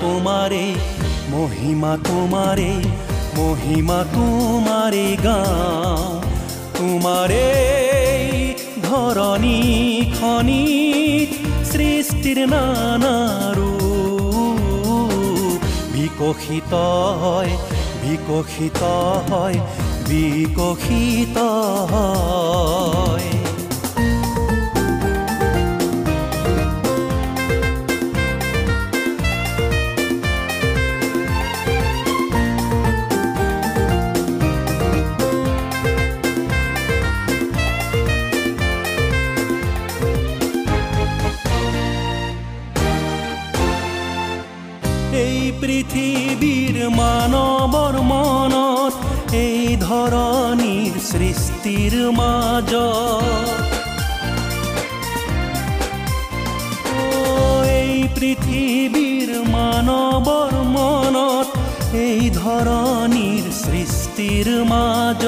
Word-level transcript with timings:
তোমারে 0.00 0.66
মহিমা 1.30 1.92
তোমারে 2.04 2.72
মহিমা 3.38 4.00
তোমারে 4.14 5.08
গাও 5.24 6.20
তোমারে 6.78 7.48
ধরণী 8.84 9.60
খনি 10.20 10.64
সৃষ্টির 11.72 12.38
নানারু 12.48 13.72
বিকশিত 15.94 16.72
হয় 17.22 17.52
বিকশিত 18.02 18.82
হয় 19.30 19.58
বিকশিত 20.08 21.38
হয়। 21.92 23.33
পৃথিৱীৰ 45.60 46.76
মানৱৰ 46.96 47.96
মনত 48.10 48.94
এই 49.36 49.60
ধৰণীৰ 49.82 50.94
সৃষ্টিৰ 51.08 51.94
মাজ 52.18 52.70
এই 57.72 57.94
পৃথিৱীৰ 58.16 59.30
মানৱৰ 59.54 60.54
মনত 60.76 61.48
এই 61.98 62.18
ধৰণীৰ 62.38 63.44
সৃষ্টিৰ 63.60 64.48
মাজ 64.72 65.22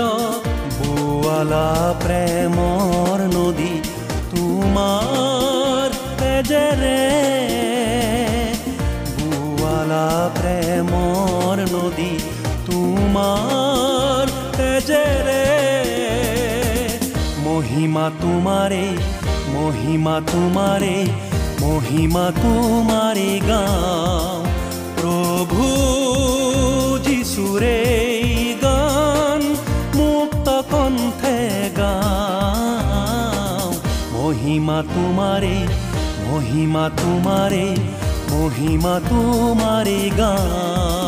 বোৱালা 0.79 1.69
প্ৰেমৰ 2.03 3.27
নদী 3.37 3.75
তোমাৰ 4.31 5.89
তেজেৰে 6.21 6.97
প্ৰেমৰ 10.37 11.57
নদী 11.75 12.13
তোমাৰ 12.67 14.25
তেজেৰে 14.57 15.45
মহিমা 17.47 18.07
তোমাৰে 18.23 18.85
মহিমা 19.55 20.17
তোমাৰে 20.33 20.97
মহিমা 21.61 22.27
তোমাৰে 22.43 23.31
গাওঁ। 23.49 24.41
প্ৰভু 24.99 25.65
যিচুৰে 27.07 27.79
গান 28.65 29.41
মুক্ত 29.99 30.47
কণ্ঠে 30.73 31.39
গাওঁ। 31.79 33.71
মহিমা 34.15 34.79
তোমাৰে 34.95 35.57
মহিমা 36.29 36.85
তোমাৰে 37.03 37.67
মহিমা 38.33 38.95
তোমারে 39.09 40.03
গাও 40.19 41.06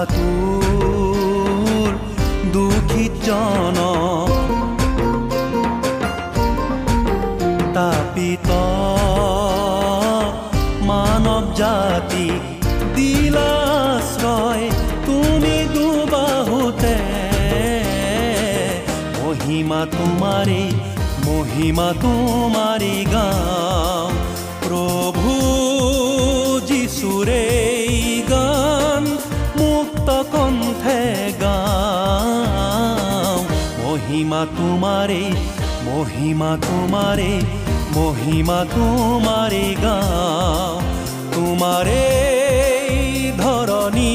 ক্ষুধাটোৰ 0.00 1.92
দুখিত 2.54 3.12
জন 3.26 3.78
তাপিত 7.76 8.48
মানৱ 10.88 11.44
জাতি 11.60 12.28
দিলাশ্ৰয় 12.96 14.64
তুমি 15.06 15.56
দুবাহুতে। 15.74 16.96
মহিমা 19.20 19.80
তোমাৰে 19.96 20.62
মহিমা 21.28 21.88
তোমাৰে 22.02 22.69
তোমাৰে 34.56 35.22
মহিমা 35.88 36.50
তোমাৰে 36.66 37.32
মহিমা 37.96 38.58
তোমাৰে 38.74 39.66
গাও। 39.84 40.74
তোমাৰে 41.34 42.04
ধৰণী 43.42 44.12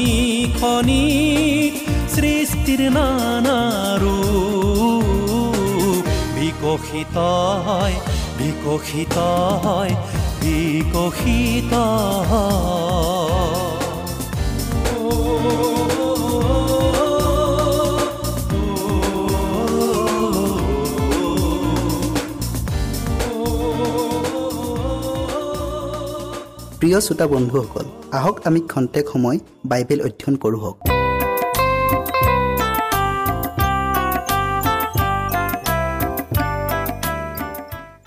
খনি 0.58 1.04
সৃষ্টি 2.14 2.56
শান্তিৰ 2.66 2.90
নানাৰো 2.94 4.16
বিকশিত 6.36 7.16
হয় 7.66 7.96
বিকশিত 8.38 9.16
হয় 9.64 9.92
বিকশিত 10.42 11.72
প্ৰিয় 26.86 27.00
শ্ৰোতা 27.00 27.26
বন্ধুসকল 27.26 27.86
আহক 28.12 28.36
আমি 28.48 28.60
খন্তেক 28.72 29.06
সময় 29.12 29.38
বাইবেল 29.70 30.00
অধ্যয়ন 30.06 30.34
কৰোঁ 30.42 30.60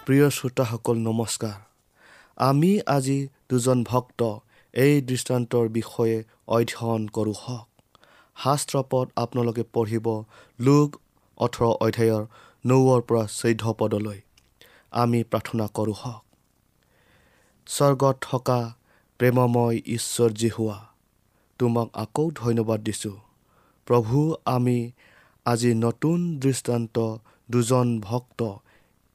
প্ৰিয় 0.05 0.27
শ্ৰোতাসকল 0.37 0.97
নমস্কাৰ। 1.09 1.57
আমি 2.49 2.71
আজি 2.95 3.17
দুজন 3.49 3.79
ভক্ত 3.83 4.21
এই 4.73 4.93
দৃষ্টান্তৰ 5.01 5.65
বিষয়ে 5.77 6.17
অধ্যয়ন 6.55 7.03
কৰোঁ 7.07 7.35
হওক। 7.43 7.67
শাস্ত্ৰপদ 8.43 9.05
আপোনালোকে 9.15 9.63
পঢ়িব 9.73 10.07
লোক 10.59 10.89
ওঠৰ 11.37 11.63
অধ্যায়ৰ 11.85 12.23
নৌৰ 12.65 12.99
পৰা 13.01 13.23
চৈধ্য 13.39 13.63
পদলৈ। 13.79 14.19
আমি 14.91 15.19
প্ৰাৰ্থনা 15.31 15.67
কৰোঁ 15.73 15.97
হওক। 16.01 16.28
স্বৰ্গত 17.69 18.15
থকা 18.21 18.59
প্ৰেমময় 19.19 19.77
ঈশ্বৰ 19.87 20.29
যি 20.31 20.49
হোৱা 20.49 20.77
তোমাক 21.59 21.87
আকৌ 21.93 22.31
ধন্যবাদ 22.35 22.79
দিছোঁ। 22.83 23.17
প্ৰভু 23.87 24.35
আমি 24.45 24.91
আজি 25.45 25.73
নতুন 25.73 26.39
দৃষ্টান্ত 26.39 26.95
দুজন 27.49 27.87
ভক্ত 27.99 28.41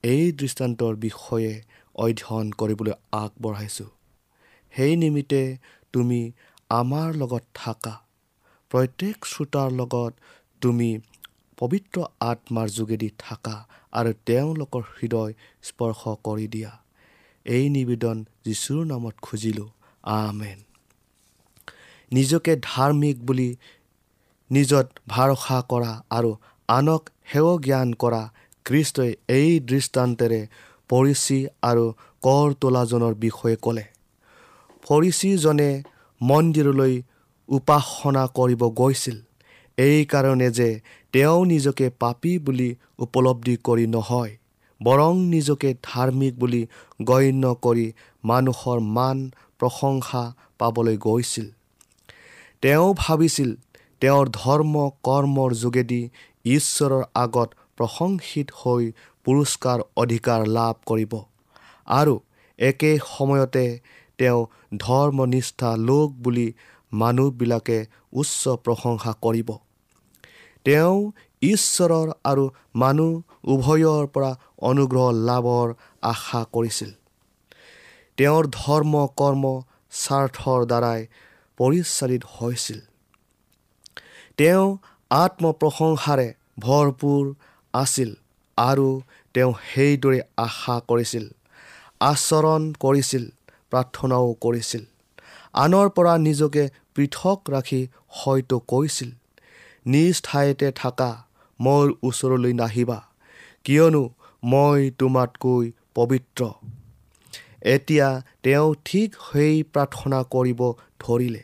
এই 0.04 0.32
দৃষ্টান্তৰ 0.32 0.94
বিষয়ে 0.96 1.52
অধ্যয়ন 1.94 2.50
কৰিবলৈ 2.50 2.94
আগবঢ়াইছোঁ। 3.12 3.90
সেই 4.74 4.96
নিমিত্তে 4.96 5.42
তুমি 5.92 6.32
আমাৰ 6.70 7.08
লগত 7.14 7.44
থাকা। 7.54 7.94
প্ৰত্যেক 8.70 9.16
শ্ৰোতাৰ 9.24 9.70
লগত 9.70 10.12
তুমি 10.62 10.90
পবিত্ৰ 11.56 11.96
আত্মাৰ 12.20 12.68
যোগেদি 12.68 13.10
থাকা 13.18 13.56
আৰু 13.92 14.10
তেওঁলোকৰ 14.26 14.82
হৃদয় 14.96 15.32
স্পৰ্শ 15.62 16.00
কৰি 16.24 16.48
দিয়া। 16.48 16.72
এই 17.46 17.69
নিবেদন 17.69 18.25
যীশুৰ 18.44 18.85
নামত 18.87 19.14
খুজিলোঁ। 19.23 19.69
আমেন। 20.02 20.58
নিজকে 22.12 22.56
ধাৰ্মিক 22.62 23.17
বুলি 23.25 23.56
নিজত 24.50 24.87
ভৰসা 25.08 25.58
কৰা 25.69 26.02
আৰু 26.11 26.31
আনক 26.69 27.02
সেৱ 27.32 27.49
জ্ঞান 27.61 27.88
কৰা 27.93 28.23
খ্ৰীষ্টই 28.64 29.11
এই 29.29 29.61
দৃষ্টান্তেৰে 29.61 30.41
পৰিচি 30.88 31.38
আৰু 31.62 31.85
কৰ 32.23 32.55
তোলাজনৰ 32.61 33.14
বিষয়ে 33.14 33.56
ক'লে। 33.56 33.85
ফৰিচীজনে 34.85 35.70
মন্দিৰলৈ 36.20 37.02
উপাসনা 37.49 38.26
কৰিব 38.26 38.62
গৈছিল 38.70 39.17
এইকাৰণে 39.79 40.50
যে 40.50 40.69
তেওঁ 41.12 41.46
নিজকে 41.46 41.91
পাপী 42.00 42.38
বুলি 42.38 42.69
উপলব্ধি 42.99 43.56
কৰি 43.64 43.87
নহয়। 43.87 44.32
বৰং 44.80 45.14
নিজকে 45.26 45.70
ধাৰ্মিক 45.82 46.34
বুলি 46.38 46.62
গণ্য 47.02 47.44
কৰি 47.62 47.86
মানুহৰ 48.24 48.78
মান 48.96 49.18
প্ৰশংসা 49.58 50.22
পাবলৈ 50.58 50.96
গৈছিল। 50.96 51.46
তেওঁ 52.62 52.88
ভাবিছিল 52.96 53.50
তেওঁৰ 54.00 54.26
ধৰ্ম 54.32 54.74
কৰ্মৰ 55.02 55.50
যোগেদি 55.54 56.02
ঈশ্বৰৰ 56.44 57.04
আগত 57.14 57.48
প্ৰশংসিত 57.76 58.48
হৈ 58.60 58.82
পুৰস্কাৰ 59.24 59.78
অধিকাৰ 59.96 60.40
লাভ 60.46 60.74
কৰিব। 60.86 61.12
আৰু 61.88 62.14
একে 62.58 62.92
সময়তে 63.08 63.66
তেওঁ 64.18 64.40
ধৰ্মনিষ্ঠা 64.78 65.70
লোক 65.88 66.08
বুলি 66.24 66.46
মানুহবিলাকে 66.92 67.78
উচ্চ 68.12 68.42
প্ৰশংসা 68.64 69.12
কৰিব। 69.22 69.48
তেওঁ 70.64 71.12
ঈশ্বৰৰ 71.44 72.08
আৰু 72.31 72.44
মানুহ 72.75 73.12
উভয়ৰ 73.52 74.05
পৰা 74.14 74.31
অনুগ্ৰহ 74.70 75.06
লাভৰ 75.29 75.69
আশা 76.02 76.41
কৰিছিল। 76.55 76.91
তেওঁৰ 78.19 78.44
ধৰ্ম 78.58 78.94
কৰ্ম 79.20 79.44
স্বাৰ্থৰ 80.02 80.61
দ্বাৰাই 80.70 81.00
পৰিচালিত 81.58 82.23
হৈছিল। 82.35 82.81
তেওঁ 84.38 84.67
আত্মপ্ৰশংসাৰে 85.11 86.29
ভৰপূৰ 86.58 87.25
আছিল 87.75 88.11
আৰু 88.58 88.88
তেওঁ 89.35 89.52
সেইদৰে 89.70 90.20
আশা 90.37 90.76
কৰিছিল 90.88 91.25
আচৰণ 92.00 92.62
কৰিছিল 92.85 93.25
প্ৰাৰ্থনাও 93.70 94.26
কৰিছিল। 94.44 94.82
আনৰ 95.55 95.87
পৰা 95.96 96.14
নিজকে 96.19 96.64
পৃথক 96.94 97.38
ৰাখি 97.50 97.81
হয়তো 98.19 98.56
কৈছিল 98.73 99.11
নিজ 99.87 100.14
ঠাইতে 100.25 100.69
থাকা 100.76 101.11
মোৰ 101.60 101.92
ওচৰলৈ 102.02 102.52
নাহিবা। 102.52 102.98
কিয়নো 103.64 104.10
মই 104.44 104.90
তোমাতকৈ 104.98 105.72
পবিত্ৰ। 105.94 106.44
এতিয়া 107.62 108.22
তেওঁ 108.42 108.74
ঠিক 108.84 109.14
সেই 109.32 109.62
প্ৰাৰ্থনা 109.62 110.22
কৰিব 110.22 110.60
ধৰিলে। 111.00 111.42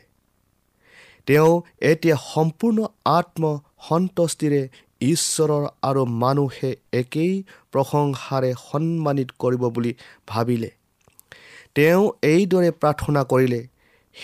তেওঁ 1.25 1.61
এতিয়া 1.81 2.15
সম্পূৰ্ণ 2.15 2.87
আত্মসন্তুষ্টিৰে 3.05 4.69
ঈশ্বৰৰ 5.01 5.67
আৰু 5.81 6.05
মানুহে 6.05 6.75
একেই 6.93 7.43
প্ৰশংসাৰে 7.71 8.53
সন্মানিত 8.71 9.29
কৰিব 9.39 9.69
বুলি 9.69 9.93
ভাবিলে। 10.27 10.71
তেওঁ 11.75 12.11
এইদৰে 12.21 12.71
প্ৰাৰ্থনা 12.71 13.23
কৰিলে 13.23 13.67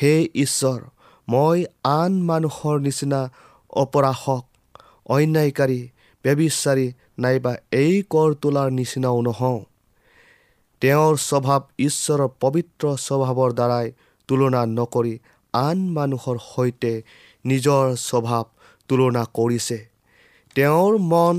হে 0.01 0.13
ঈশ্বৰ 0.35 0.79
মই 1.27 1.65
আন 1.83 2.21
মানুহৰ 2.21 2.79
নিচিনা 2.79 3.21
অপৰাশক 3.69 4.46
অন্যায়কাৰী 5.09 5.79
ব্যবিচাৰী 6.25 6.87
নাইবা 7.19 7.53
এই 7.71 8.03
কৰ 8.09 8.29
তোলাৰ 8.41 8.69
নিচিনাও 8.71 9.21
নহওঁ। 9.21 9.59
তেওঁৰ 10.81 11.13
স্বভাৱ 11.29 11.61
ঈশ্বৰৰ 11.79 12.27
পবিত্ৰ 12.39 12.85
স্বভাৱৰ 12.97 13.51
দ্বাৰাই 13.53 13.87
তুলনা 14.29 14.61
নকৰি 14.77 15.15
আন 15.53 15.77
মানুহৰ 15.89 16.37
সৈতে 16.37 16.93
নিজৰ 17.45 17.83
স্বভাৱ 17.99 18.43
তুলনা 18.89 19.23
কৰিছে। 19.33 19.79
তেওঁৰ 20.55 20.93
মন 21.11 21.37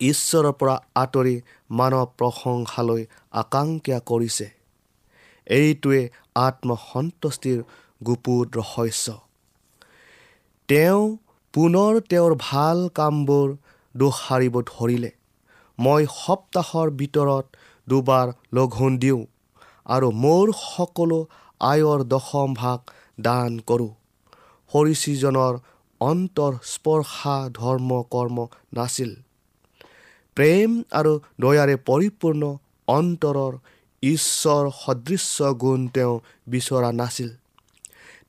ঈশ্বৰৰ 0.00 0.52
পৰা 0.52 0.76
আঁতৰি 0.94 1.36
মানৱ 1.70 2.06
প্ৰশংসালৈ 2.18 3.02
আকাংক্ষা 3.32 3.98
কৰিছে। 4.10 4.46
এইটোৱে 5.46 6.00
আত্মসন্তুষ্টিৰ 6.34 7.58
গুপুত 8.06 8.46
ৰহস্য। 8.56 9.06
তেওঁ 10.68 11.02
পুনৰ 11.58 11.96
তেওঁৰ 12.00 12.34
ভাল 12.40 12.80
কামবোৰ 12.88 13.48
দোষাৰিব 13.96 14.58
ধৰিলে। 14.62 15.10
মই 15.78 16.04
সপ্তাহৰ 16.16 16.90
ভিতৰত 16.90 17.46
দুবাৰ 17.88 18.28
লঘোণ 18.52 18.98
দিওঁ 18.98 19.22
আৰু 19.86 20.10
মোৰ 20.24 20.52
সকলো 20.52 21.18
আয়ৰ 21.60 22.04
দশম 22.04 22.54
ভাগ 22.54 22.78
দান 23.20 23.58
কৰোঁ। 23.58 23.90
সৰিচিজনৰ 24.72 25.58
অন্তৰ 26.00 26.52
স্পৰ্শা 26.62 27.36
ধৰ্ম 27.54 27.90
কৰ্ম 28.10 28.46
নাছিল। 28.74 29.10
প্ৰেম 30.36 30.70
আৰু 30.92 31.12
দয়াৰে 31.40 31.76
পৰিপূৰ্ণ 31.76 32.42
অন্তৰৰ 32.88 33.58
ঈশ্বৰ 34.02 34.70
সদৃশ্য 34.70 35.52
গুণ 35.54 35.88
তেওঁ 35.88 36.14
বিচৰা 36.46 36.92
নাছিল। 36.92 37.30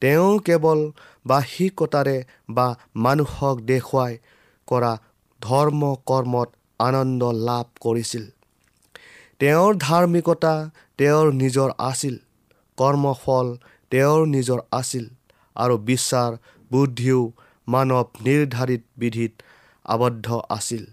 তেওঁ 0.02 0.40
কেৱল 0.40 0.80
বাহিকতাৰে 1.30 2.18
বা 2.50 2.68
মানুহক 3.06 3.56
দেখুৱাই 3.72 4.14
কৰা 4.68 4.92
ধৰ্ম 5.42 5.82
কৰ্মত 6.06 6.50
আনন্দ 6.80 7.32
লাভ 7.48 7.66
কৰিছিল। 7.80 8.26
তেওঁৰ 9.42 9.72
ধাৰ্মিকতা 9.82 10.54
তেওঁৰ 11.00 11.28
নিজৰ 11.34 11.70
আছিল। 11.90 12.16
কৰ্মফল 12.78 13.48
তেওঁৰ 13.92 14.22
নিজৰ 14.28 14.60
আছিল 14.72 15.06
আৰু 15.56 15.76
বিশ্বাস 15.90 16.32
বুদ্ধিও 16.72 17.20
মানৱ 17.68 18.06
নিৰ্ধাৰিত 18.26 18.84
বিধিত 18.98 19.34
আবদ্ধ 19.86 20.28
আছিল। 20.50 20.84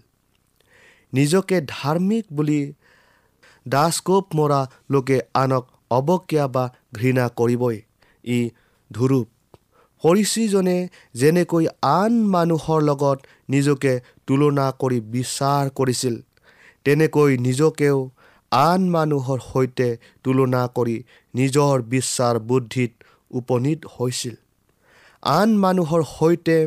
নিজকে 1.13 1.57
ধাৰ্মিক 1.67 2.25
বুলি 2.31 2.59
দাসকোপ 3.65 4.35
মৰা 4.35 4.61
লোকে 4.91 5.17
আনক 5.33 5.65
অৱজ্ঞা 5.91 6.45
বা 6.55 6.63
ঘৃণা 6.95 7.25
কৰিবই। 7.39 7.77
ই 8.27 8.39
ধুৰূপ। 8.91 9.27
সৰিচিজনে 10.07 10.77
যেনেকৈ 11.13 11.65
আন 11.91 12.13
মানুহৰ 12.33 12.79
লগত 12.81 13.17
নিজকে 13.49 13.93
তুলনা 14.27 14.67
কৰি 14.81 14.99
বিচাৰ 15.13 15.71
কৰিছিল 15.75 16.15
তেনেকৈ 16.85 17.31
নিজকেও 17.37 17.97
আন 18.51 18.81
মানুহৰ 18.89 19.39
সৈতে 19.47 19.89
তুলনা 20.23 20.61
কৰি 20.77 20.95
নিজৰ 21.33 21.75
বিশ্বাৰ 21.93 22.39
বুদ্ধিত 22.49 22.91
উপনীত 23.31 23.79
হৈছিল। 23.95 24.35
আন 25.23 25.49
মানুহৰ 25.57 26.01
সৈতে 26.13 26.57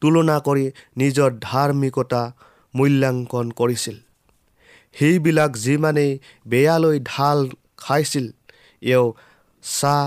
তুলনা 0.00 0.36
কৰি 0.38 0.64
নিজৰ 0.96 1.30
ধাৰ্মিকতা 1.42 2.22
মূল্যাংকন 2.74 3.46
কৰিছিল। 3.60 3.96
সেইবিলাক 4.96 5.52
যিমানেই 5.64 6.12
বেয়ালৈ 6.46 6.98
ঢাল 7.04 7.38
খাইছিল 7.76 8.26
এওঁ 8.82 9.08
চাহ 9.64 10.02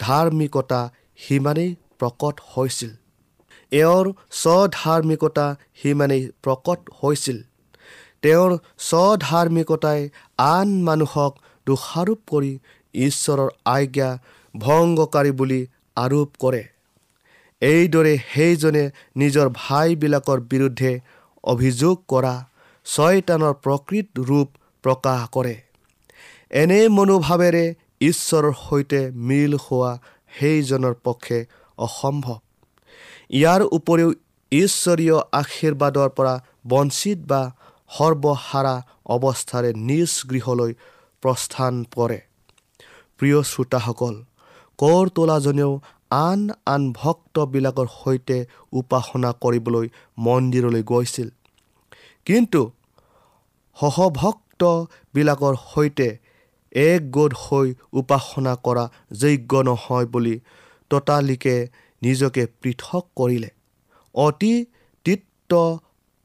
ধাৰ্মিকতা 0.00 0.80
সিমানেই 1.26 1.70
প্ৰকট 1.98 2.36
হৈছিল। 2.52 2.90
এওঁৰ 3.72 4.06
স্বধাৰ্মিকতা 4.42 5.46
সিমানেই 5.82 6.22
প্ৰকট 6.44 6.80
হৈছিল। 7.02 7.38
তেওঁৰ 8.22 8.50
স্বধাৰ্মিকতাই 8.88 10.00
আন 10.46 10.68
মানুহক 10.88 11.32
দোষাৰোপ 11.66 12.20
কৰি 12.32 12.52
ঈশ্বৰৰ 12.94 13.50
আজ্ঞা 13.74 14.10
ভংগকাৰী 14.54 15.32
বুলি 15.40 15.60
আৰোপ 15.96 16.30
কৰে। 16.40 16.62
এইদৰে 17.62 18.14
সেইজনে 18.32 18.84
নিজৰ 19.16 19.48
ভাইবিলাকৰ 19.54 20.38
বিৰুদ্ধে 20.52 20.92
অভিযোগ 21.44 21.96
কৰা 22.08 22.34
ছয়তানৰ 22.86 23.54
প্ৰকৃত 23.64 24.06
ৰূপ 24.28 24.48
প্ৰকাশ 24.84 25.20
কৰে। 25.32 25.54
এনে 26.52 26.80
মনোভাৱেৰে 26.88 27.64
ঈশ্বৰৰ 28.00 28.54
সৈতে 28.60 29.00
মিল 29.28 29.52
হোৱা 29.64 29.92
সেইজনৰ 30.38 30.94
পক্ষে 31.04 31.38
অসম্ভৱ। 31.78 32.38
ইয়াৰ 33.30 33.62
উপৰিও 33.76 34.08
ঈশ্বৰীয় 34.52 35.16
আশীৰ্বাদৰ 35.32 36.08
পৰা 36.16 36.34
বঞ্চিত 36.68 37.18
বা 37.30 37.42
সৰ্বহাৰা 37.90 38.74
অৱস্থাৰে 39.14 39.70
নিজ 39.88 40.10
গৃহলৈ 40.30 40.72
প্ৰস্থান 41.22 41.74
কৰে। 41.96 42.20
প্ৰিয় 43.18 43.38
শ্ৰোতাসকল 43.42 44.14
কৰ 44.78 45.04
তোলাজনেও 45.14 45.72
আন 46.10 46.40
আন 46.66 46.82
ভক্তবিলাকৰ 46.92 47.88
সৈতে 48.00 48.38
উপাসনা 48.72 49.30
কৰিবলৈ 49.42 49.86
মন্দিৰলৈ 50.18 50.82
গৈছিল। 50.82 51.28
কিন্তু 52.26 52.60
সহভক্তবিলাকৰ 53.76 55.54
সৈতে 55.72 56.08
একগোট 56.72 57.32
হৈ 57.34 57.74
উপাসনা 57.92 58.56
কৰা 58.64 58.84
যোগ্য 59.12 59.52
নহয় 59.62 60.06
বুলি 60.06 60.40
ততালিকে 60.90 61.68
নিজকে 62.02 62.46
পৃথক 62.62 63.04
কৰিলে। 63.16 63.50
অতি 64.14 64.64
তিক্ত 65.04 65.52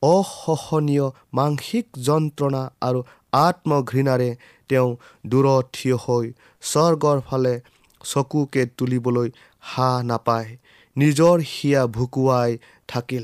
অসহনীয় 0.03 1.07
মানসিক 1.33 1.85
যন্ত্ৰণা 1.97 2.69
আৰু 2.81 2.99
আত্মঘৃণাৰে 3.33 4.35
তেওঁ 4.69 4.89
দূৰত 5.27 5.65
থিয় 5.73 5.95
হৈ 5.95 6.33
স্বৰ্গৰ 6.61 7.21
ফালে 7.21 7.61
চকুকে 8.03 8.65
তুলিবলৈ 8.65 9.29
হাঁহ 9.59 10.01
নাপায় 10.01 10.57
নিজৰ 10.97 11.37
হিয়া 11.39 11.87
ভুকুৱাই 11.87 12.57
থাকিল। 12.87 13.23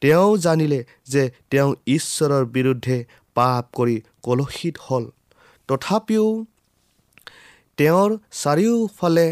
তেওঁ 0.00 0.38
জানিলে 0.38 0.84
যে 1.04 1.30
তেওঁ 1.50 1.74
ঈশ্বৰৰ 1.86 2.44
বিৰুদ্ধে 2.44 3.04
পাপ 3.34 3.64
কৰি 3.74 3.96
কলসিত 4.22 4.76
হ'ল। 4.82 5.04
তথাপিও 5.70 6.26
তেওঁৰ 7.78 8.10
চাৰিওফালে 8.42 9.28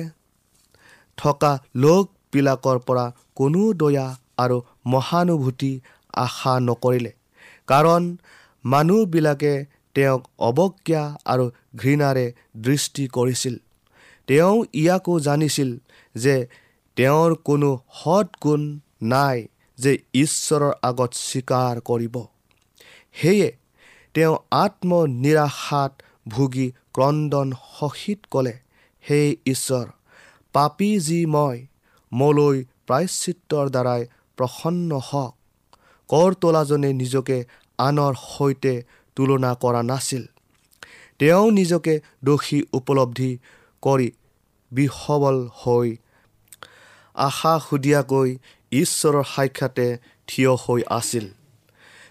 থকা 1.19 1.53
লোকবিলাকৰ 1.77 2.79
পৰা 2.89 3.07
কোনো 3.39 3.63
দয়া 3.81 4.07
আৰু 4.39 4.57
মহানুভূতি 4.87 5.73
আশা 6.15 6.55
নকৰিলে। 6.61 7.13
কাৰণ 7.69 8.03
মানুহবিলাকে 8.65 9.55
তেওঁক 9.95 10.23
অৱজ্ঞা 10.49 11.03
আৰু 11.33 11.45
ঘৃণাৰে 11.77 12.27
দৃষ্টি 12.67 13.05
কৰিছিল। 13.09 13.55
তেওঁ 14.29 14.57
ইয়াকো 14.75 15.15
জানিছিল 15.21 15.71
যে 16.15 16.37
তেওঁৰ 16.97 17.35
কোনো 17.49 17.71
সৎগুণ 18.01 18.63
নাই 19.03 19.39
যে 19.79 19.93
ঈশ্বৰৰ 20.15 20.73
আগত 20.83 21.11
স্বীকাৰ 21.21 21.81
কৰিব। 21.81 22.17
সেয়ে 23.13 23.49
তেওঁ 24.15 24.35
আত্মনিৰাশাত 24.51 25.93
ভুগি 26.29 26.69
ক্ৰদন 26.95 27.49
সহিত 27.79 28.21
ক'লে 28.33 28.55
হে 29.05 29.21
ঈশ্বৰ 29.47 29.87
পাপী 30.55 30.91
যি 30.99 31.21
মই 31.35 31.57
মোলৈ 32.13 32.57
প্ৰায়চিত্ৰৰ 32.87 33.67
দ্বাৰাই 33.75 34.03
প্ৰসন্ন 34.39 34.91
হওক। 35.09 35.33
কৰ 36.09 36.31
তোলাজনে 36.43 36.91
নিজকে 36.93 37.39
আনৰ 37.79 38.15
সৈতে 38.25 38.75
তুলনা 39.17 39.51
কৰা 39.63 39.83
নাছিল। 39.83 40.25
তেওঁ 41.21 41.47
নিজকে 41.51 41.95
দোষী 42.25 42.59
উপলব্ধি 42.73 43.31
কৰি 43.83 44.09
বিহবল 44.73 45.39
হৈ 45.61 45.89
আশা 47.17 47.55
সুধীয়াকৈ 47.67 48.29
ঈশ্বৰৰ 48.73 49.25
সাক্ষাতে 49.35 49.87
থিয় 50.29 50.53
হৈ 50.65 50.81
আছিল। 50.99 51.27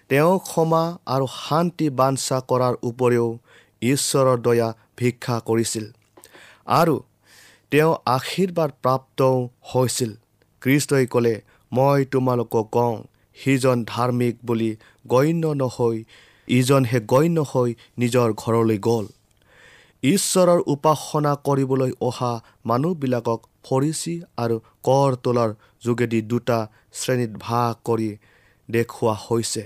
তেওঁ 0.09 0.33
ক্ষমা 0.39 0.83
আৰু 1.05 1.25
শান্তি 1.41 1.87
বাঞ্ছা 1.99 2.37
কৰাৰ 2.49 2.75
উপৰিও 2.89 3.27
ঈশ্বৰৰ 3.81 4.37
দয়া 4.37 4.69
ভিক্ষা 4.97 5.35
কৰিছিল। 5.47 5.85
আৰু 6.67 6.95
তেওঁ 7.71 7.93
আশীৰ্বাদ 8.05 8.71
প্ৰাপ্তও 8.83 9.35
হৈছিল। 9.73 10.11
কৃষ্টই 10.61 11.05
ক'লে 11.07 11.35
মই 11.71 12.05
তোমালোকক 12.11 12.65
কওঁ 12.71 12.95
সিজন 13.37 13.77
ধাৰ্মিক 13.85 14.35
বুলি 14.45 14.71
গণ্য 15.07 15.43
নহৈ 15.53 15.97
ইজনহে 16.47 16.99
গণ্য 17.13 17.37
হৈ 17.51 17.69
নিজৰ 17.99 18.29
ঘৰলৈ 18.33 18.77
গ'ল। 18.87 19.05
ঈশ্বৰৰ 20.03 20.59
উপাসনা 20.67 21.33
কৰিবলৈ 21.47 21.91
অহা 22.01 22.33
মানুহবিলাকক 22.65 23.39
ফৰিচি 23.65 24.15
আৰু 24.37 24.55
কৰ 24.83 25.09
তোলাৰ 25.23 25.51
যোগেদি 25.85 26.21
দুটা 26.21 26.59
শ্ৰেণীত 26.93 27.33
ভাগ 27.39 27.73
কৰি 27.85 28.09
দেখুওৱা 28.69 29.15
হৈছে। 29.25 29.63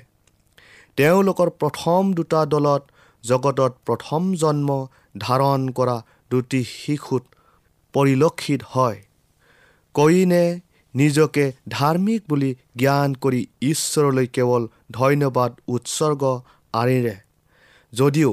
তেওঁলোকৰ 0.98 1.50
প্ৰথম 1.62 2.02
দুটা 2.14 2.42
দলত 2.46 2.84
জগতত 3.24 3.72
প্ৰথম 3.86 4.34
জন্ম 4.34 4.70
ধাৰণ 5.18 5.70
কৰা 5.70 5.98
দুটি 6.32 6.64
শিশুত 6.64 7.24
পৰিলক্ষিত 7.94 8.62
হয়। 8.76 9.00
কইনে 9.96 10.60
নিজকে 10.96 11.46
ধাৰ্মিক 11.70 12.22
বুলি 12.30 12.56
জ্ঞান 12.76 13.14
কৰি 13.14 13.42
ঈশ্বৰলৈ 13.62 14.28
কেৱল 14.28 14.68
ধন্যবাদ 14.92 15.52
উৎসৰ্গ 15.68 16.24
আনিলে। 16.74 17.16
যদিও 17.94 18.32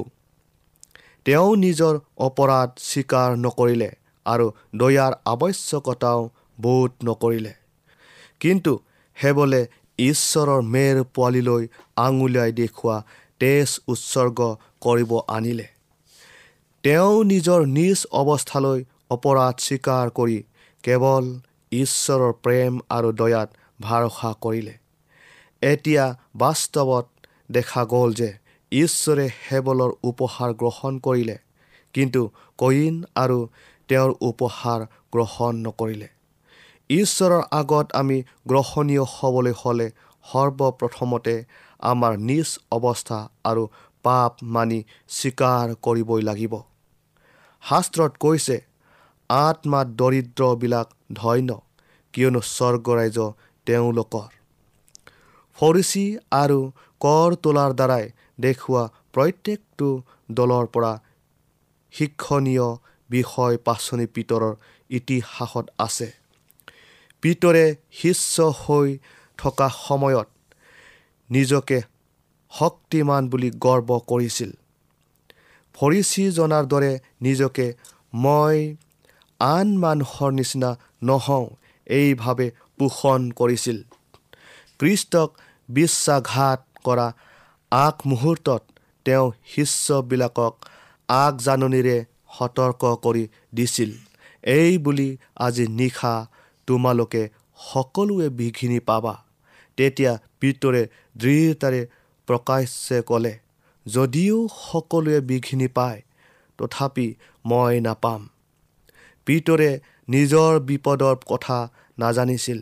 তেওঁ 1.25 1.55
নিজৰ 1.55 1.99
অপৰাধ 2.17 2.69
স্বীকাৰ 2.79 3.29
নকৰিলে 3.37 3.89
আৰু 4.25 4.45
দয়াৰ 4.75 5.13
আৱশ্যকতাও 5.25 6.29
বোধ 6.61 6.91
নকৰিলে। 7.03 7.53
কিন্তু 8.39 8.71
হেবলে 9.23 9.61
ঈশ্বৰৰ 9.99 10.61
মেৰ 10.61 11.03
পোৱালিলৈ 11.03 11.67
আঙুলিয়াই 11.95 12.51
দেখুওৱা 12.51 12.97
তেজ 13.39 13.69
উৎসৰ্গ 13.87 14.39
কৰিব 14.81 15.11
আনিলে। 15.27 15.67
তেওঁ 16.83 17.15
নিজৰ 17.23 17.61
নিজ 17.77 17.99
অৱস্থালৈ 18.11 18.79
অপৰাধ 19.09 19.55
স্বীকাৰ 19.59 20.05
কৰি 20.09 20.39
কেৱল 20.83 21.25
ঈশ্বৰৰ 21.71 22.33
প্ৰেম 22.43 22.73
আৰু 22.89 23.09
দয়াত 23.11 23.49
ভৰসা 23.81 24.31
কৰিলে। 24.41 24.73
এতিয়া 25.61 26.05
বাস্তৱত 26.35 27.05
দেখা 27.51 27.83
গ'ল 27.85 28.09
যে 28.13 28.29
ঈশ্বৰে 28.71 29.25
হেবলৰ 29.45 29.91
উপহাৰ 30.03 30.49
গ্ৰহণ 30.53 30.93
কৰিলে 30.99 31.37
কিন্তু 31.95 32.21
কইন 32.57 32.95
আৰু 33.15 33.39
তেওঁৰ 33.89 34.11
উপহাৰ 34.21 34.79
গ্ৰহণ 35.11 35.53
নকৰিলে। 35.65 36.07
ঈশ্বৰৰ 36.89 37.43
আগত 37.51 37.87
আমি 37.91 38.17
গ্ৰহণীয় 38.47 39.03
হ'বলৈ 39.15 39.53
হ'লে 39.61 39.87
সৰ্বপ্ৰথমতে 40.25 41.35
আমাৰ 41.79 42.13
নিজ 42.17 42.49
অৱস্থা 42.71 43.19
আৰু 43.45 43.63
পাপ 44.03 44.33
মানি 44.55 44.79
স্বীকাৰ 45.09 45.67
কৰিবই 45.81 46.21
লাগিব। 46.21 46.53
শাস্ত্ৰত 47.63 48.11
কৈছে 48.19 48.57
আত্মাত 49.29 49.87
দৰিদ্ৰবিলাক 49.87 50.87
ধন্য 51.13 51.49
কিয়নো 52.13 52.41
স্বৰ্গ 52.55 52.85
ৰাজ্য 52.99 53.19
তেওঁলোকৰ। 53.67 54.29
ফৰিচি 55.57 56.05
আৰু 56.31 56.59
কৰ 57.01 57.29
তোলাৰ 57.43 57.71
দ্বাৰাই 57.73 58.05
দেখুওৱা 58.39 58.83
প্ৰত্যেকটো 59.13 59.89
দলৰ 60.31 60.65
পৰা 60.67 60.93
শিক্ষণীয় 61.93 62.67
বিষয় 63.09 63.55
পাচনি 63.57 64.05
পিতৰৰ 64.05 64.53
ইতিহাসত 64.89 65.65
আছে। 65.79 66.09
পিতৰে 67.21 67.65
শিষ্য 67.91 68.35
হৈ 68.61 68.97
থকা 69.37 69.67
সময়ত 69.87 70.27
নিজকে 71.29 71.81
শক্তিমান 72.51 73.29
বুলি 73.29 73.49
গৰ্ব 73.51 73.89
কৰিছিল। 74.07 74.51
ফৰিচীজনাৰ 75.73 76.65
দৰে 76.65 76.99
নিজকে 77.21 77.73
মই 78.13 78.75
আন 79.39 79.77
মানুহৰ 79.77 80.31
নিচিনা 80.31 80.69
নহওঁ 81.03 81.45
এইভাৱে 81.87 82.51
পোষণ 82.77 83.31
কৰিছিল। 83.31 83.77
কৃষ্টক 84.79 85.29
বিশ্বাসঘাত 85.69 86.59
কৰা 86.83 87.07
আগমুহূৰ্তত 87.71 88.61
তেওঁ 89.05 89.31
শিষ্যবিলাকক 89.45 90.53
আগজাননীৰে 91.09 92.05
সতৰ্ক 92.37 92.81
কৰি 93.03 93.27
দিছিল। 93.55 93.91
এই 94.43 94.77
বুলি 94.77 95.17
আজি 95.35 95.67
নিশা 95.67 96.27
তোমালোকে 96.67 97.29
সকলোৱে 97.57 98.29
বিঘিনি 98.29 98.79
পাবা। 98.79 99.13
তেতিয়া 99.79 100.11
পিতৰে 100.39 100.81
দৃঢ়তাৰে 101.17 101.81
প্ৰকাশ্যে 102.27 102.97
ক'লে 103.09 103.33
যদিও 103.85 104.37
সকলোৱে 104.63 105.19
বিঘিনি 105.29 105.67
পায় 105.67 106.01
তথাপি 106.57 107.07
মই 107.45 107.79
নাপাম। 107.79 108.21
পিতৰে 109.25 109.71
নিজৰ 110.09 110.59
বিপদৰ 110.69 111.15
কথা 111.31 111.57
নাজানিছিল। 111.99 112.59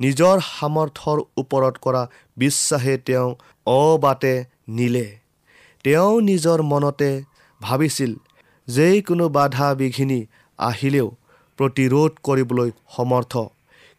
নিজৰ 0.00 0.36
সামৰ্থৰ 0.52 1.18
ওপৰত 1.36 1.74
কৰা 1.84 2.02
বিশ্বাসে 2.36 2.94
তেওঁ 3.06 3.28
অবাটে 3.66 4.34
নিলে। 4.68 5.08
তেওঁ 5.84 6.12
নিজৰ 6.20 6.58
মনতে 6.62 7.10
ভাবিছিল 7.60 8.12
যিকোনো 8.68 9.28
বাধা 9.28 9.68
বিঘিনি 9.74 10.20
আহিলেও 10.58 11.08
প্ৰতিৰোধ 11.58 12.12
কৰিবলৈ 12.22 12.70
সমৰ্থ। 12.96 13.32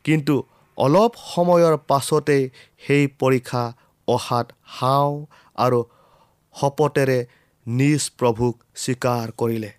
কিন্তু 0.04 0.36
অলপ 0.78 1.12
সময়ৰ 1.34 1.76
পাছতেই 1.90 2.44
সেই 2.86 3.04
পৰীক্ষা 3.22 3.64
অহাত 4.08 4.48
হাও 4.78 5.12
আৰু 5.56 5.80
শপতেৰে 6.56 7.20
নিজ 7.66 8.04
প্ৰভুক 8.20 8.56
স্বীকাৰ 8.84 9.32
কৰিলে। 9.42 9.72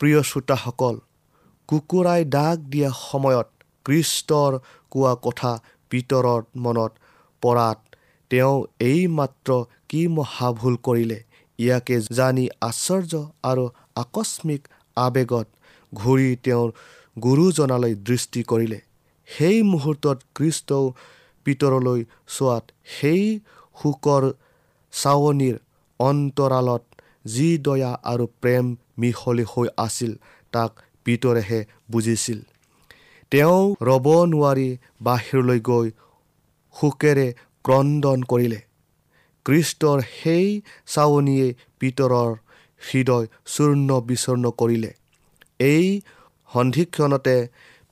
প্ৰিয় 0.00 0.20
শ্ৰোতাসকল 0.22 0.96
কুকুৰাই 1.68 2.22
দাগ 2.36 2.56
দিয়া 2.72 2.90
সময়ত 3.00 3.48
কৃষ্টৰ 3.86 4.52
কোৱা 4.92 5.14
কথা 5.26 5.52
পিতৰৰ 5.90 6.40
মনত 6.64 6.92
পৰাত 7.42 7.78
তেওঁ 8.30 8.56
এইমাত্ৰ 8.80 9.50
কি 9.88 10.02
মহাভুল 10.16 10.76
কৰিলে 10.88 11.18
ইয়াকে 11.58 11.96
জানি 12.18 12.44
আশ্চৰ্য 12.68 13.12
আৰু 13.50 13.64
আকস্মিক 14.02 14.62
আৱেগত 14.96 15.46
ঘূৰি 15.92 16.30
তেওঁৰ 16.44 16.68
গুৰুজনালৈ 17.16 17.94
দৃষ্টি 18.08 18.42
কৰিলে। 18.42 18.80
সেই 19.38 19.58
মুহূৰ্তত 19.62 20.18
কৃষ্টও 20.34 20.84
পিতৰলৈ 21.46 22.00
চোৱাত 22.36 22.64
সেই 22.96 23.24
শোকৰ 23.82 24.22
চাৱনিৰ 24.92 25.56
অন্তৰালত 26.00 26.82
যি 27.26 27.48
দয়া 27.58 27.92
আৰু 28.04 28.26
প্ৰেম 28.42 28.66
মিহলি 28.98 29.44
হৈ 29.52 29.68
আছিল 29.76 30.12
তাক 30.52 30.70
পিতৰেহে 31.04 31.60
বুজিছিল। 31.90 32.38
তেওঁ 33.32 33.60
ৰ'ব 33.82 34.06
নোৱাৰি 34.32 34.68
বাহিৰলৈ 35.02 35.60
গৈ 35.60 35.86
শোকেৰে 36.76 37.28
ক্ৰদন 37.64 38.20
কৰিলে। 38.22 38.60
কৃষ্টৰ 39.46 39.98
সেই 40.14 40.46
চাৱনীয়ে 40.86 41.48
পিতৰৰ 41.80 42.30
হৃদয় 42.80 43.26
চূৰ্ণ 43.46 43.88
বিচূৰ্ণ 44.00 44.44
কৰিলে। 44.50 44.90
এই 45.60 45.86
সন্ধিক্ষণতে 46.50 47.36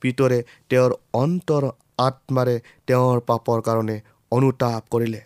পিতৰে 0.01 0.39
তেওঁৰ 0.69 0.91
অন্তৰ 1.13 1.63
আত্মাৰে 1.99 2.55
তেওঁৰ 2.87 3.17
পাপৰ 3.29 3.61
কাৰণে 3.61 3.97
অনুতাপ 4.31 4.83
কৰিলে। 4.91 5.21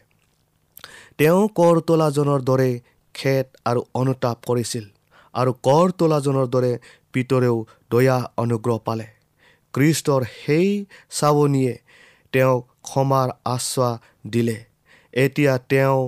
তেওঁ 1.18 1.42
কৰ 1.56 1.76
তোলাজনৰ 1.88 2.42
দৰে 2.42 2.70
খেদ 3.16 3.48
আৰু 3.66 3.82
অনুতাপ 3.94 4.38
কৰিছিল 4.48 4.86
আৰু 5.34 5.52
কৰ 5.64 5.92
তোলাজনৰ 5.98 6.48
দৰে 6.48 6.72
পিতৰেও 7.14 7.58
দয়া 7.92 8.18
অনুগ্ৰহ 8.38 8.78
পালে। 8.78 9.08
কৃষ্টৰ 9.74 10.22
সেই 10.36 10.70
চাৱনীয়ে 11.10 11.74
তেওঁক 12.34 12.62
ক্ষমাৰ 12.82 13.30
আশ্বাস 13.46 14.00
দিলে। 14.30 14.58
এতিয়া 15.14 15.54
তেওঁ 15.70 16.02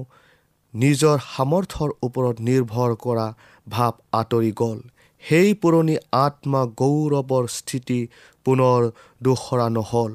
নিজৰ 0.73 1.17
সামৰ্থৰ 1.27 1.89
ওপৰত 2.03 2.35
নিৰ্ভৰ 2.39 2.91
কৰা 2.95 3.27
ভাৱ 3.67 3.93
আঁতৰি 4.11 4.51
গ'ল। 4.51 4.79
সেই 5.25 5.49
পুৰণি 5.61 5.95
আত্মা 6.11 6.61
গৌৰৱৰ 6.81 7.45
স্থিতি 7.47 7.99
পুনৰ 8.45 8.81
দোহৰা 9.21 9.67
নহ'ল। 9.69 10.11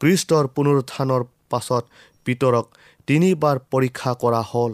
কৃষ্টৰ 0.00 0.44
পুনৰুত্থানৰ 0.56 1.22
পাছত 1.50 1.84
পিতৰক 2.24 2.66
তিনিবাৰ 3.08 3.56
পৰীক্ষা 3.70 4.12
কৰা 4.14 4.42
হ'ল। 4.50 4.72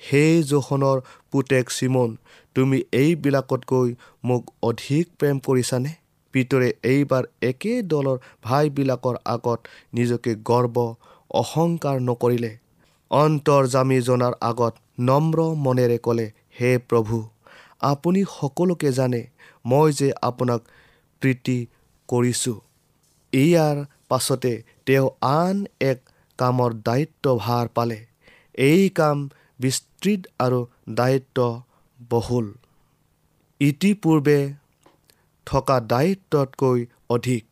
সেই 0.00 0.42
জোখনৰ 0.42 0.98
পুতেক 1.30 1.64
চিমন 1.70 2.16
তুমি 2.56 2.78
এইবিলাকতকৈ 2.92 3.88
মোক 4.24 4.42
অধিক 4.62 5.04
প্ৰেম 5.18 5.36
কৰিছানে? 5.40 5.92
পিতৰে 6.34 6.68
এইবাৰ 6.84 7.24
একে 7.42 7.74
দলৰ 7.82 8.16
ভাইবিলাকৰ 8.44 9.16
আগত 9.24 9.60
নিজকে 9.94 10.32
গৰ্ব 10.44 10.76
অহংকাৰ 11.34 11.96
নকৰিলে। 12.00 12.52
অন্তৰ্জামী 13.10 13.98
জনাৰ 14.00 14.34
আগত 14.40 14.74
নম্ৰ 15.00 15.38
মনেৰে 15.64 15.98
ক'লে 15.98 16.26
হে 16.60 16.70
প্ৰভু 16.88 17.16
আপুনি 17.82 18.20
সকলোকে 18.40 18.90
জানে 18.92 19.22
মই 19.64 19.88
যে 19.92 20.08
আপোনাক 20.28 20.60
প্ৰীতি 21.22 21.58
কৰিছোঁ। 22.08 22.58
ইয়াৰ 23.32 23.76
পাছতে 24.08 24.52
তেওঁ 24.86 25.08
আন 25.34 25.56
এক 25.90 25.98
কামৰ 26.38 26.70
দায়িত্বভাৰ 26.88 27.66
পালে। 27.76 27.98
এই 28.62 28.82
কাম 28.98 29.18
বিস্তৃত 29.60 30.20
আৰু 30.38 30.60
দায়িত্ব 30.90 31.38
বহুল 32.10 32.46
ইতিপূৰ্বে 33.60 34.38
থকা 35.46 35.76
দায়িত্বতকৈ 35.92 36.80
অধিক 37.10 37.44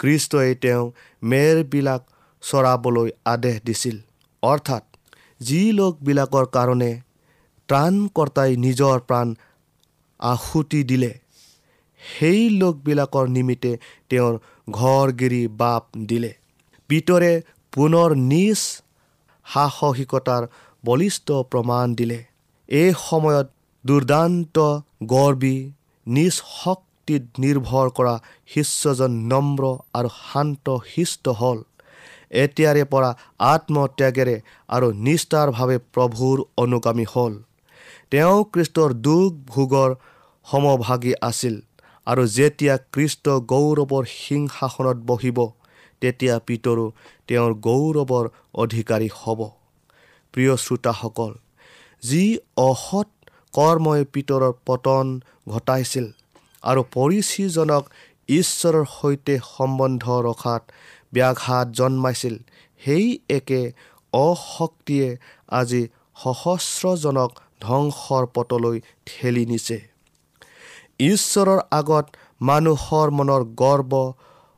কৃষ্টই 0.00 0.54
তেওঁ 0.54 0.84
মেৰবিলাক 1.22 2.02
চৰাবলৈ 2.42 3.08
আদেশ 3.24 3.56
দিছিল। 3.64 3.96
অৰ্থাৎ 4.42 4.84
যি 5.40 5.62
লোকবিলাকৰ 5.72 6.46
কাৰণে 6.56 6.92
ত্ৰাণকৰ্তাই 7.68 8.50
নিজৰ 8.56 8.96
প্ৰাণ 9.08 9.28
আহুতি 10.30 10.80
দিলে। 10.84 11.12
সেই 12.02 12.42
লোকবিলাকৰ 12.60 13.26
নিমিত্তে 13.28 13.72
তেওঁৰ 14.10 14.34
ঘৰগিৰি 14.70 15.42
বাপ 15.62 15.84
দিলে। 16.06 16.32
পিতৰে 16.90 17.32
পুনৰ 17.72 18.10
নিজ 18.32 18.60
সাহসিকতাৰ 19.46 20.42
বলিষ্ঠ 20.84 21.28
প্ৰমাণ 21.50 21.94
দিলে। 21.94 22.18
এই 22.68 22.90
সময়ত 23.08 23.46
দুৰ্দান্ত 23.84 24.56
গৰ্বী 25.06 25.56
নিজ 26.06 26.34
শক্তিত 26.62 27.22
নিৰ্ভৰ 27.38 27.86
কৰা 27.98 28.14
শিষ্যজন 28.46 29.12
নম্ৰ 29.32 29.62
আৰু 29.94 30.08
শান্ত 30.22 30.66
শিষ্ট 30.92 31.24
হ'ল। 31.40 31.58
এতিয়াৰে 32.42 32.84
পৰা 32.84 33.10
আত্মত্যাগেৰে 33.52 34.36
আৰু 34.68 34.86
নিষ্ঠাৰভাৱে 35.06 35.76
প্ৰভুৰ 35.94 36.36
অনুগামী 36.56 37.06
হ'ল। 37.14 37.34
তেওঁ 38.10 38.38
কৃষ্টৰ 38.52 38.90
দুখ 39.06 39.30
ভোগৰ 39.46 39.90
সমভাগী 40.46 41.12
আছিল 41.22 41.56
আৰু 42.06 42.22
যেতিয়া 42.36 42.74
কৃষ্ট 42.94 43.24
গৌৰৱৰ 43.52 44.04
সিংহাসনত 44.20 44.98
বহিব 45.10 45.38
তেতিয়া 46.02 46.36
পিতৰো 46.46 46.86
তেওঁৰ 47.28 47.52
গৌৰৱৰ 47.66 48.26
অধিকাৰী 48.54 49.08
হ'ব। 49.18 49.40
প্ৰিয় 50.34 50.54
শ্ৰোতাসকল 50.56 51.32
যি 52.02 52.24
অসৎ 52.62 53.08
কৰ্মই 53.54 54.02
পিতৰৰ 54.14 54.52
পতন 54.66 55.06
ঘটাইছিল 55.48 56.06
আৰু 56.62 56.82
পৰিচীজনক 56.94 57.84
ঈশ্বৰৰ 58.28 58.84
সৈতে 58.98 59.34
সম্বন্ধ 59.46 60.04
ৰখাত 60.28 60.62
ব্যাঘাত 61.14 61.66
জন্মাইছিল 61.78 62.34
সেই 62.82 63.06
একে 63.28 63.62
অশক্তিয়ে 64.12 65.08
আজি 65.60 65.82
সহস্ৰজনক 66.22 67.30
ধ্বংসৰ 67.60 68.24
পটলৈ 68.34 68.76
ঠেলি 69.06 69.44
নিছে। 69.46 69.78
ঈশ্বৰৰ 71.00 71.60
আগত 71.72 72.06
মানুহৰ 72.40 73.10
মনৰ 73.10 73.42
গৰ্ব 73.56 73.92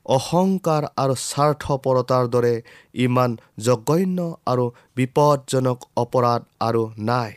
অহংকাৰ 0.07 0.87
আৰু 0.97 1.15
স্বাৰ্থপৰতাৰ 1.21 2.25
দৰে 2.29 2.55
ইমান 3.05 3.37
জঘন্য 3.59 4.27
আৰু 4.47 4.65
বিপদজনক 4.97 5.79
অপৰাধ 5.97 6.41
আৰু 6.61 6.83
নাই। 7.11 7.33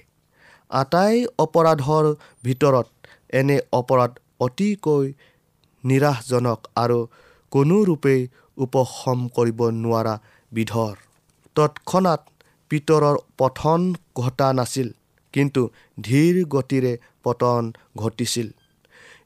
আটাই 0.71 1.15
অপৰাধৰ 1.39 2.05
ভিতৰত 2.43 2.87
এনে 3.33 3.57
অপৰাধ 3.71 4.11
অতিকৈ 4.39 5.05
নিৰাশজনক 5.83 6.59
আৰু 6.75 6.99
কোনোৰূপেই 7.51 8.21
উপশম 8.57 9.19
কৰিব 9.37 9.59
নোৱাৰা 9.77 10.15
বিধৰ। 10.51 10.95
তৎক্ষণাত 11.55 12.21
পিতৰৰ 12.71 13.17
পঠন 13.37 13.81
ঘটা 14.15 14.47
নাছিল 14.53 14.87
কিন্তু 15.33 15.61
ধীৰ 16.03 16.35
গতিৰে 16.53 16.93
পতন 17.23 17.71
ঘটিছিল। 17.97 18.47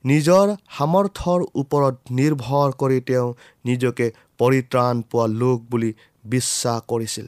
নিজৰ 0.03 0.45
সামৰ্থৰ 0.77 1.39
ওপৰত 1.61 1.95
নিৰ্ভৰ 2.11 2.69
কৰি 2.81 2.99
তেওঁ 3.01 3.27
নিজকে 3.65 4.07
পৰিত্ৰাণ 4.37 5.01
পোৱা 5.01 5.25
লোক 5.41 5.57
বুলি 5.71 5.91
বিশ্বাস 6.25 6.79
কৰিছিল। 6.87 7.27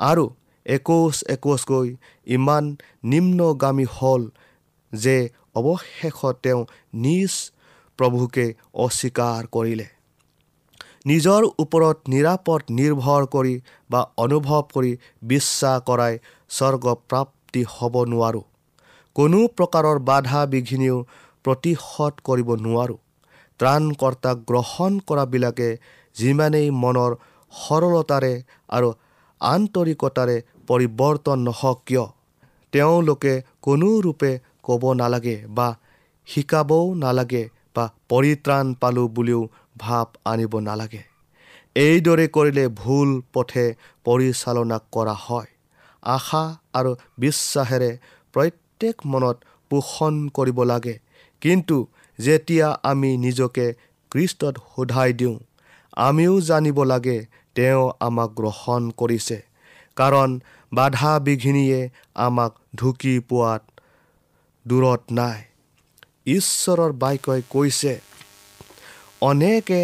আৰু 0.00 0.24
একোচ 0.66 1.16
একোচকৈ 1.28 1.88
ইমান 2.26 2.64
নিম্নগামী 3.04 3.86
হ'ল 3.96 4.22
যে 4.92 5.16
অৱশেষত 5.54 6.34
তেওঁ 6.42 6.60
নিজ 6.94 7.32
প্ৰভুকে 7.98 8.46
অস্বীকাৰ 8.74 9.42
কৰিলে। 9.46 9.86
নিজৰ 11.06 11.42
ওপৰত 11.58 11.98
নিৰাপদ 12.08 12.60
নিৰ্ভৰ 12.70 13.22
কৰি 13.26 13.54
বা 13.90 14.00
অনুভৱ 14.16 14.62
কৰি 14.74 14.92
বিশ্বাস 15.22 15.76
কৰাই 15.88 16.14
স্বৰ্গপ্ৰাপ্তি 16.50 17.62
হ'ব 17.74 17.94
নোৱাৰোঁ। 18.04 18.44
কোনো 19.16 19.38
প্ৰকাৰৰ 19.56 19.98
বাধা 19.98 20.40
বিঘিনিও 20.46 20.96
প্ৰতিশোধ 21.44 22.14
কৰিব 22.24 22.48
নোৱাৰোঁ। 22.56 22.98
ত্ৰাণকৰ্তাক 23.60 24.36
গ্ৰহণ 24.46 24.92
কৰাবিলাকে 25.06 25.68
যিমানেই 26.16 26.68
মনৰ 26.82 27.12
সৰলতাৰে 27.52 28.34
আৰু 28.68 28.88
আন্তৰিকতাৰে 29.40 30.36
পৰিৱৰ্তন 30.66 31.38
নহওক 31.38 31.78
কিয় 31.86 32.06
তেওঁলোকে 32.72 33.34
কোনো 33.62 33.88
ৰূপে 34.00 34.32
ক'ব 34.62 34.82
নালাগে 34.92 35.36
বা 35.48 35.68
শিকাবও 36.28 36.94
নালাগে 36.94 37.42
বা 37.74 37.84
পৰিত্ৰাণ 38.08 38.74
পালোঁ 38.74 39.08
বুলিও 39.08 39.40
ভাৱ 39.78 40.06
আনিব 40.24 40.54
নালাগে। 40.60 41.02
এইদৰে 41.76 42.26
কৰিলে 42.28 42.64
ভুল 42.68 43.10
পথে 43.32 43.66
পৰিচালনা 44.04 44.78
কৰা 44.92 45.14
হয়। 45.20 45.50
আশা 46.02 46.42
আৰু 46.74 46.90
বিশ্বাসেৰে 47.18 47.90
প্ৰত্যেক 48.34 48.96
মনত 49.06 49.36
পোষণ 49.70 50.14
কৰিব 50.28 50.62
লাগে। 50.62 50.94
কিন্তু 51.44 51.76
যেতিয়া 52.18 52.68
আমি 52.82 53.10
নিজকে 53.16 53.66
কৃষ্টত 54.12 54.54
সোধাই 54.72 55.10
দিওঁ 55.12 55.36
আমিও 56.06 56.34
জানিব 56.40 56.78
লাগে 56.92 57.18
তেওঁ 57.56 57.82
আমাক 58.06 58.30
গ্ৰহণ 58.38 58.82
কৰিছে। 59.00 59.38
কাৰণ 59.96 60.30
বাধা 60.72 61.12
বিঘিনিয়ে 61.26 61.80
আমাক 62.26 62.52
ঢুকি 62.74 63.14
পোৱাত 63.28 63.62
দূৰত 64.66 65.02
নাই। 65.12 65.38
ঈশ্বৰৰ 66.26 66.92
বাক্যই 67.02 67.42
কৈছে 67.50 67.94
অনেকে 69.20 69.82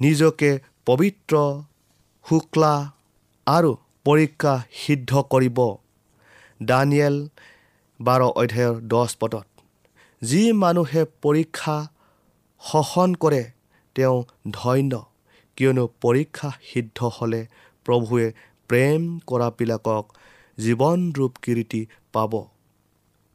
নিজকে 0.00 0.50
পবিত্ৰ 0.86 1.34
শুক্লা 2.24 2.74
আৰু 3.46 3.70
পৰীক্ষা 4.04 4.54
সিদ্ধ 4.80 5.10
কৰিব। 5.32 5.58
দানিয়েল 6.60 7.16
বাৰ 8.00 8.20
অধ্যায়ৰ 8.22 8.76
দহ 8.92 9.08
পদত। 9.20 9.49
যি 10.22 10.52
মানুহে 10.52 11.04
পৰীক্ষা 11.22 11.88
সহন 12.60 13.14
কৰে 13.14 13.50
তেওঁ 13.94 14.24
ধন্য। 14.50 15.02
কিয়নো 15.56 15.88
পৰীক্ষা 16.00 16.50
সিদ্ধ 16.62 16.98
হ'লে 17.14 17.46
প্ৰভুৱে 17.84 18.32
প্ৰেম 18.68 19.18
কৰাবিলাকক 19.26 20.04
জীৱনৰূপ 20.58 21.32
কীৰ্তি 21.42 21.86
পাব। 22.12 22.32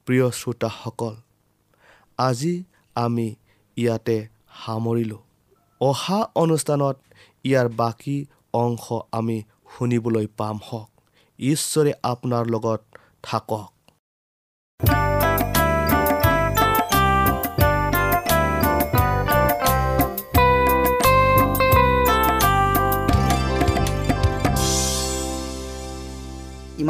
প্ৰিয় 0.06 0.32
শ্ৰোতাসকল 0.32 1.16
আজি 2.18 2.64
আমি 2.96 3.36
ইয়াতে 3.78 4.28
সামৰিলোঁ। 4.66 5.22
অহা 5.82 6.20
অনুষ্ঠানত 6.36 6.98
ইয়াৰ 7.44 7.70
বাকী 7.70 8.26
অংশ 8.54 8.94
আমি 9.12 9.44
শুনিবলৈ 9.78 10.28
পাম 10.38 10.60
হওক। 10.68 10.90
ঈশ্বৰে 11.40 11.94
আপোনাৰ 12.04 12.46
লগত 12.46 12.82
থাকক। 13.24 13.75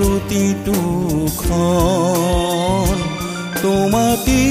প্ৰতিটো 0.00 0.76
ক্ষণ 1.38 3.00
তোমাতে 3.56 4.44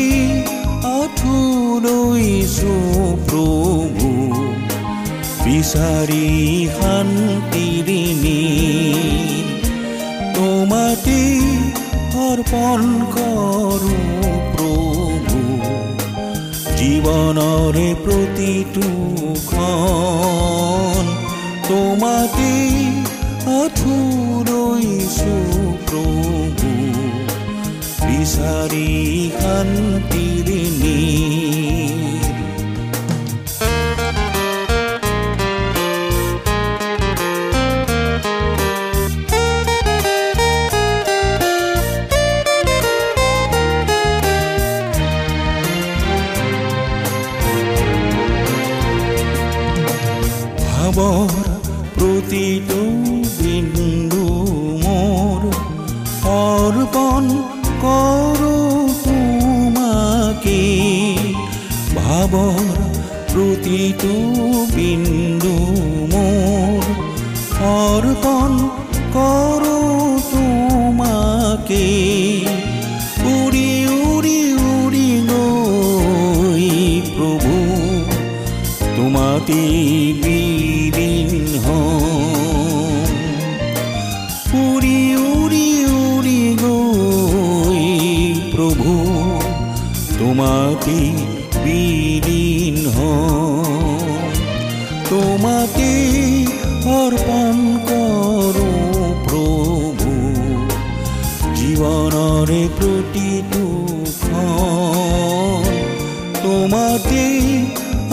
আঁঠুলৈছো 0.90 2.74
প্ৰভু 3.30 4.10
বিচাৰি 5.42 6.28
শান্তিৰে 6.76 8.04
তোমাতে 10.38 11.20
অৰ্পণ 12.28 12.86
কৰো 13.18 13.98
প্ৰভু 14.54 15.40
জীৱনৰে 16.78 17.90
প্ৰতিটো 18.06 18.88
ক্ষণ 19.50 21.04
তোমাতে 21.70 22.52
আঁঠুলৈছো 23.54 24.29
প্ৰভু 25.20 26.70
বিচাৰি 28.02 28.88
শান্তিৰে 29.40 30.62
প্ৰতিটো 64.00 64.60
বিন্দু 64.76 65.56
মোৰ। 66.12 66.84
অৰ্পণ 67.70 68.52
কৰো 69.16 69.49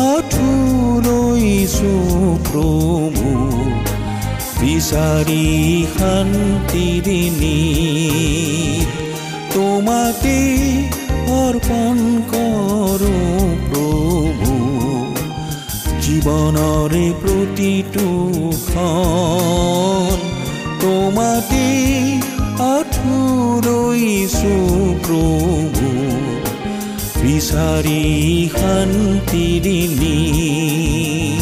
আঁঠুলৈছো 0.06 1.92
প্ৰভু 2.48 3.30
বিচাৰি 4.60 5.46
শান্তিৰে 5.94 7.20
নীৰ 7.38 8.86
তোমাতে 9.54 10.36
অৰ্পণ 11.36 11.96
কৰো 12.32 13.14
প্ৰভু 13.68 14.52
জীৱনৰে 16.04 17.06
প্ৰতিটো 17.22 18.06
তোমাতে 20.82 21.64
আঁঠুলৈছো 22.66 24.54
প্ৰভু 25.06 25.75
বিচাৰি 27.46 28.00
শান্তিৰে 28.54 29.78
নীৰ 29.98 31.35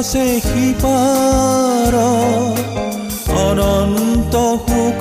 আছে 0.00 0.28
সিপাৰ 0.48 1.94
অনন্ত 3.40 4.34
সুখ 4.66 4.98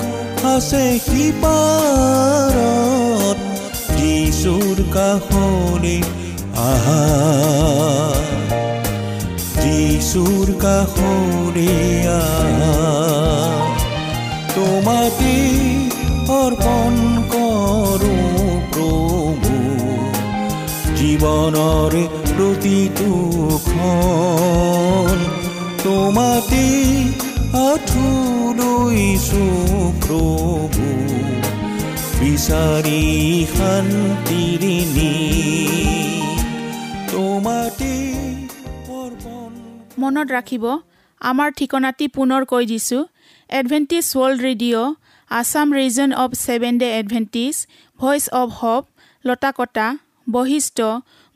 আছে 0.53 0.85
সিপাৰত 1.05 2.57
যিচুৰ 3.99 4.77
কাষৰে 4.95 5.97
আহা 6.65 7.03
যিচুৰ 9.63 10.47
কাষৰে 10.65 11.75
আহা 12.17 12.75
তোমাতে 14.55 15.35
অৰ্পণ 16.39 16.93
কৰোঁ 17.33 18.49
প্ৰভু। 18.73 19.55
জীৱনৰে 20.97 22.03
প্ৰতিটো 22.69 23.12
খন 23.67 25.17
তোমাতে 25.84 26.65
আঠুলৈছো 27.62 29.45
প্ৰভু 30.03 30.88
বিচাৰি 32.19 33.01
শান্তিৰে 33.53 34.75
নি 34.91 35.13
তোমাতে 37.12 37.93
মনত 40.01 40.27
ৰাখিব 40.32 40.65
আমাৰ 41.21 41.49
ঠিকনাটি 41.58 42.05
পুনৰ 42.17 42.41
কৈ 42.45 42.63
দিছোঁ। 42.65 43.01
Adventist 43.49 44.05
world 44.13 44.39
radio' 44.47 44.89
Assam 45.32 45.67
region 45.79 46.10
of 46.23 46.32
seven 46.43 46.73
day 46.82 46.88
Adventist 46.99 47.55
voice 47.99 48.23
of 48.39 48.47
hope 48.60 48.84
Latakata 49.25 49.88
Basistha 50.27 50.79